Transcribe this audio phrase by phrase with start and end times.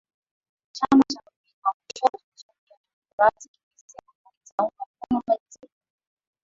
[0.77, 5.69] chama cha mrengo wa kushoto cha new democratic kimesema hakitaunga mkono bajeti hiyo